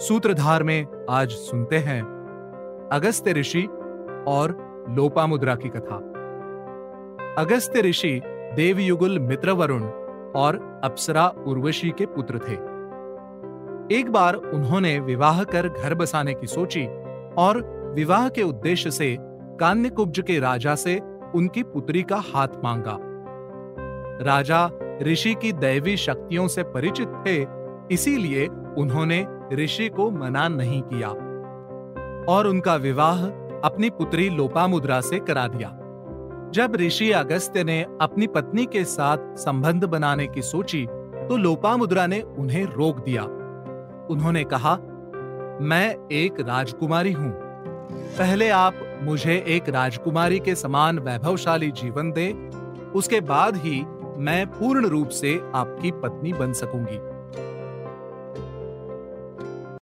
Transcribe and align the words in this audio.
सूत्रधार 0.00 0.62
में 0.62 0.86
आज 1.10 1.30
सुनते 1.30 1.78
हैं 1.78 2.00
अगस्त्य 2.92 3.32
ऋषि 3.32 3.62
और 4.28 4.56
लोपामुद्रा 4.88 5.54
की 5.54 5.68
कथा। 5.68 5.96
अगस्त्य 7.38 7.80
ऋषि 7.80 8.20
देवयुगुल 8.56 9.18
मित्र 9.18 9.50
वरुण 9.50 9.82
और 10.36 10.80
अप्सरा 10.84 11.26
उर्वशी 11.46 11.90
के 11.90 12.06
पुत्र 12.06 12.38
थे। 12.38 12.54
एक 13.98 14.10
बार 14.10 14.34
उन्होंने 14.34 15.00
विवाह 15.00 15.44
कर 15.44 15.68
घर 15.68 15.94
बसाने 15.94 16.34
की 16.34 16.46
सोची 16.46 16.86
और 17.38 17.62
विवाह 17.96 18.28
के 18.28 18.42
उद्देश्य 18.42 18.90
से 18.90 19.16
कान्यकुब्ज 19.60 20.20
के 20.20 20.38
राजा 20.38 20.74
से 20.74 21.00
उनकी 21.34 21.62
पुत्री 21.62 22.02
का 22.02 22.22
हाथ 22.34 22.48
मांगा। 22.64 22.98
राजा 24.24 24.70
ऋषि 25.02 25.34
की 25.34 25.52
दैवी 25.52 25.96
शक्तियों 25.96 26.48
से 26.48 26.62
परिचित 26.62 27.08
थे, 27.26 27.46
इसीलिए 27.94 28.46
उन्होंने 28.78 29.26
ऋषि 29.54 29.88
को 29.88 30.10
मना 30.10 30.48
नहीं 30.48 30.82
किया 30.82 31.08
और 32.32 32.46
उनका 32.46 32.74
विवाह 32.74 33.24
अपनी 33.64 33.90
पुत्री 33.90 34.28
लोपामुद्रा 34.30 35.00
से 35.00 35.18
करा 35.18 35.46
दिया। 35.48 35.68
जब 36.54 36.76
ऋषि 36.76 37.10
अगस्त्य 37.10 37.64
ने 37.64 37.82
अपनी 38.00 38.26
पत्नी 38.26 38.66
के 38.66 38.84
साथ 38.84 39.36
संबंध 39.36 39.84
बनाने 39.84 40.26
की 40.26 40.42
सोची 40.42 40.86
तो 41.28 41.36
लोपामुद्रा 41.36 42.06
ने 42.06 42.20
उन्हें 42.20 42.64
रोक 42.64 43.04
दिया। 43.04 43.22
उन्होंने 44.10 44.44
कहा, 44.44 44.74
मैं 45.60 46.08
एक 46.12 46.40
राजकुमारी 46.40 47.12
हूँ। 47.12 47.30
पहले 48.18 48.48
आप 48.48 48.74
मुझे 49.02 49.44
एक 49.48 49.68
राजकुमारी 49.68 50.38
के 50.38 50.54
समान 50.54 50.98
वैभवशाली 50.98 51.70
जीवन 51.70 52.12
दें, 52.12 52.50
उसके 52.90 53.20
बाद 53.20 53.56
ही 53.56 53.82
मैं 54.18 54.46
पूर्ण 54.46 54.86
रूप 54.86 55.08
से 55.08 55.40
आपकी 55.54 55.90
पत्नी 55.90 56.32
बन 56.32 56.52
सकूँगी। 56.52 56.98